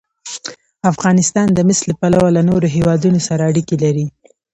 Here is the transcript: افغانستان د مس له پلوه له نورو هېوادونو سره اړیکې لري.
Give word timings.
افغانستان 0.91 1.47
د 1.53 1.59
مس 1.67 1.79
له 1.89 1.93
پلوه 1.99 2.29
له 2.35 2.41
نورو 2.49 2.67
هېوادونو 2.75 3.19
سره 3.27 3.41
اړیکې 3.49 3.75
لري. 3.83 4.05